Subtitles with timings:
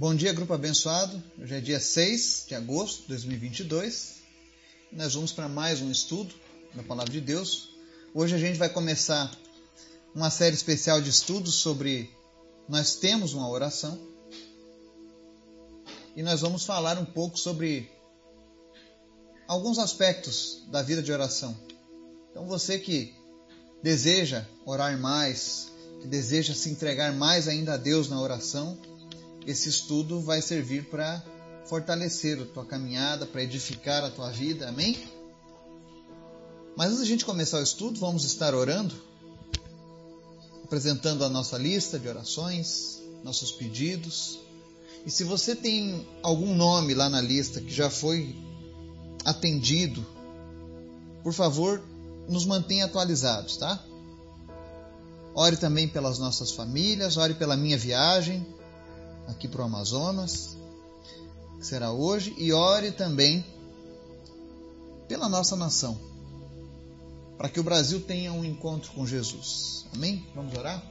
[0.00, 1.22] Bom dia, grupo abençoado.
[1.38, 4.14] Hoje é dia 6 de agosto de 2022.
[4.90, 6.34] Nós vamos para mais um estudo
[6.74, 7.68] da Palavra de Deus.
[8.14, 9.30] Hoje a gente vai começar
[10.14, 12.10] uma série especial de estudos sobre
[12.66, 14.00] Nós temos uma oração.
[16.16, 17.92] E nós vamos falar um pouco sobre
[19.46, 21.54] alguns aspectos da vida de oração.
[22.30, 23.14] Então você que
[23.82, 25.70] deseja orar mais,
[26.00, 28.78] que deseja se entregar mais ainda a Deus na oração,
[29.46, 31.22] esse estudo vai servir para
[31.66, 34.98] fortalecer a tua caminhada, para edificar a tua vida, amém?
[36.76, 38.94] Mas antes da gente começar o estudo, vamos estar orando,
[40.64, 44.38] apresentando a nossa lista de orações, nossos pedidos.
[45.04, 48.34] E se você tem algum nome lá na lista que já foi
[49.24, 50.06] atendido,
[51.22, 51.82] por favor,
[52.28, 53.82] nos mantenha atualizados, tá?
[55.34, 58.46] Ore também pelas nossas famílias, ore pela minha viagem,
[59.30, 60.56] aqui para o Amazonas,
[61.58, 63.44] que será hoje, e ore também
[65.08, 65.98] pela nossa nação,
[67.36, 69.86] para que o Brasil tenha um encontro com Jesus.
[69.94, 70.26] Amém?
[70.34, 70.82] Vamos orar?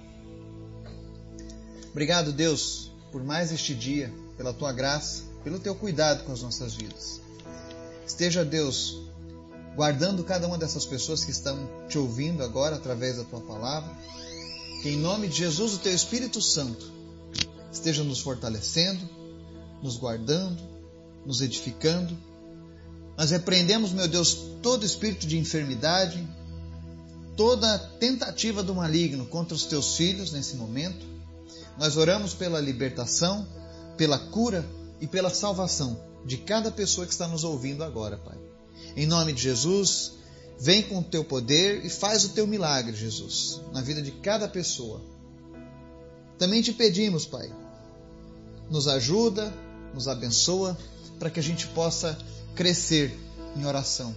[1.91, 6.75] Obrigado, Deus, por mais este dia, pela tua graça, pelo teu cuidado com as nossas
[6.75, 7.21] vidas.
[8.05, 9.01] Esteja, Deus,
[9.75, 13.95] guardando cada uma dessas pessoas que estão te ouvindo agora através da tua palavra.
[14.81, 16.98] Que em nome de Jesus, o teu Espírito Santo
[17.71, 19.07] esteja nos fortalecendo,
[19.81, 20.61] nos guardando,
[21.25, 22.17] nos edificando.
[23.17, 26.25] Nós repreendemos, meu Deus, todo espírito de enfermidade,
[27.35, 31.05] toda tentativa do maligno contra os teus filhos nesse momento.
[31.77, 33.47] Nós oramos pela libertação,
[33.97, 34.65] pela cura
[34.99, 38.37] e pela salvação de cada pessoa que está nos ouvindo agora, Pai.
[38.95, 40.13] Em nome de Jesus,
[40.59, 44.47] vem com o teu poder e faz o teu milagre, Jesus, na vida de cada
[44.47, 45.01] pessoa.
[46.39, 47.53] Também te pedimos, Pai,
[48.69, 49.53] nos ajuda,
[49.93, 50.77] nos abençoa,
[51.19, 52.17] para que a gente possa
[52.55, 53.13] crescer
[53.57, 54.15] em oração.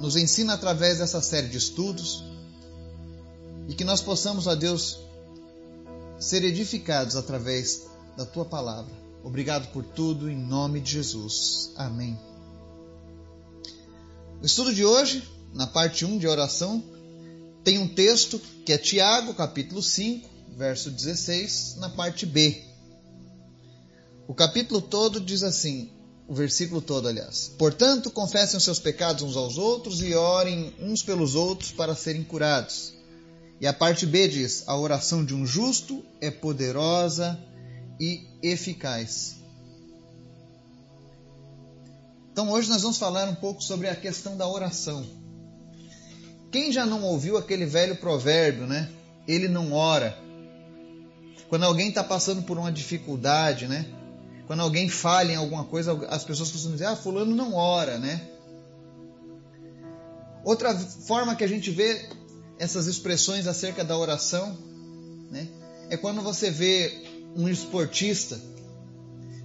[0.00, 2.24] Nos ensina através dessa série de estudos
[3.68, 4.98] e que nós possamos, a Deus,
[6.18, 7.86] ser edificados através
[8.16, 8.94] da tua palavra.
[9.22, 11.72] Obrigado por tudo, em nome de Jesus.
[11.76, 12.18] Amém.
[14.40, 16.82] O estudo de hoje, na parte 1 de oração,
[17.62, 22.62] tem um texto que é Tiago, capítulo 5, verso 16, na parte B.
[24.26, 25.90] O capítulo todo diz assim,
[26.26, 27.52] o versículo todo, aliás.
[27.58, 32.24] Portanto, confessem os seus pecados uns aos outros e orem uns pelos outros para serem
[32.24, 32.94] curados.
[33.60, 37.38] E a parte B diz: a oração de um justo é poderosa
[38.00, 39.36] e eficaz.
[42.32, 45.06] Então, hoje nós vamos falar um pouco sobre a questão da oração.
[46.50, 48.90] Quem já não ouviu aquele velho provérbio, né?
[49.28, 50.25] Ele não ora.
[51.48, 53.86] Quando alguém está passando por uma dificuldade, né?
[54.46, 58.20] Quando alguém falha em alguma coisa, as pessoas costumam dizer: ah, Fulano não ora, né?
[60.44, 62.08] Outra forma que a gente vê
[62.58, 64.56] essas expressões acerca da oração,
[65.30, 65.48] né?
[65.90, 67.04] É quando você vê
[67.36, 68.40] um esportista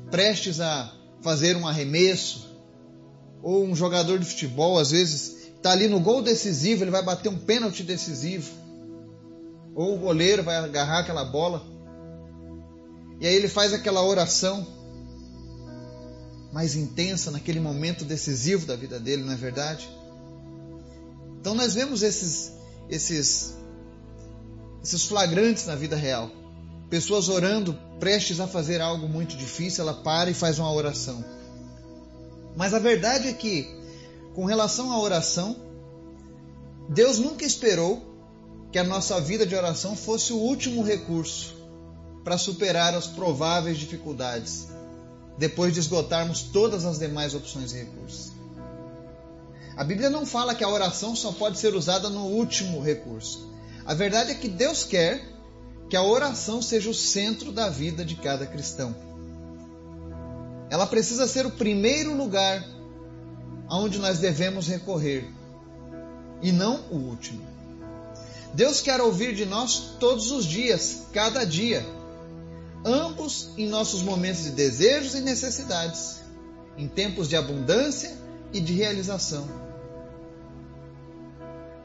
[0.09, 2.51] prestes a fazer um arremesso,
[3.41, 7.29] ou um jogador de futebol, às vezes, está ali no gol decisivo, ele vai bater
[7.29, 8.51] um pênalti decisivo,
[9.73, 11.66] ou o goleiro vai agarrar aquela bola,
[13.21, 14.65] e aí ele faz aquela oração
[16.51, 19.87] mais intensa naquele momento decisivo da vida dele, não é verdade?
[21.39, 22.51] Então nós vemos esses
[22.89, 23.55] esses
[24.83, 26.31] esses flagrantes na vida real.
[26.89, 31.23] Pessoas orando, prestes a fazer algo muito difícil, ela para e faz uma oração.
[32.57, 33.67] Mas a verdade é que,
[34.33, 35.55] com relação à oração,
[36.89, 38.03] Deus nunca esperou
[38.71, 41.60] que a nossa vida de oração fosse o último recurso
[42.23, 44.67] para superar as prováveis dificuldades
[45.37, 48.31] depois de esgotarmos todas as demais opções e recursos.
[49.75, 53.49] A Bíblia não fala que a oração só pode ser usada no último recurso.
[53.85, 55.25] A verdade é que Deus quer
[55.89, 58.96] que a oração seja o centro da vida de cada cristão.
[60.69, 62.63] Ela precisa ser o primeiro lugar
[63.67, 65.28] aonde nós devemos recorrer
[66.41, 67.41] e não o último.
[68.53, 71.84] Deus quer ouvir de nós todos os dias, cada dia
[72.85, 76.19] ambos em nossos momentos de desejos e necessidades,
[76.78, 78.17] em tempos de abundância
[78.51, 79.47] e de realização.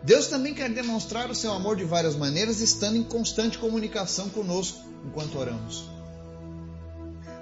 [0.02, 4.78] Deus também quer demonstrar o seu amor de várias maneiras, estando em constante comunicação conosco
[5.04, 5.84] enquanto oramos.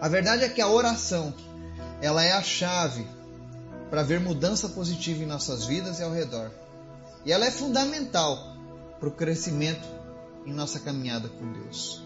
[0.01, 1.35] A verdade é que a oração,
[2.01, 3.07] ela é a chave
[3.91, 6.51] para ver mudança positiva em nossas vidas e ao redor.
[7.25, 8.57] E ela é fundamental
[8.99, 9.87] para o crescimento
[10.47, 12.03] em nossa caminhada com Deus.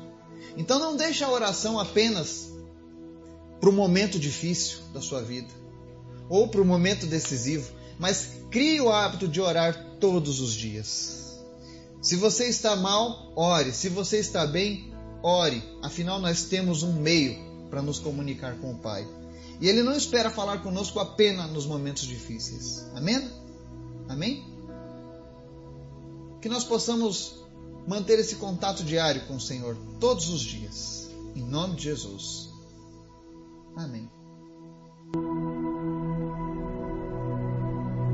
[0.57, 2.53] Então não deixe a oração apenas
[3.61, 5.49] para o momento difícil da sua vida
[6.29, 11.19] ou para o momento decisivo, mas crie o hábito de orar todos os dias.
[12.01, 13.73] Se você está mal, ore.
[13.73, 14.93] Se você está bem,
[15.23, 15.63] ore.
[15.83, 17.37] Afinal, nós temos um meio
[17.71, 19.07] para nos comunicar com o Pai.
[19.61, 22.87] E Ele não espera falar conosco apenas nos momentos difíceis.
[22.95, 23.29] Amém?
[24.09, 24.45] Amém?
[26.41, 27.45] Que nós possamos
[27.89, 31.11] manter esse contato diário com o Senhor todos os dias.
[31.35, 32.51] Em nome de Jesus.
[33.75, 34.11] Amém.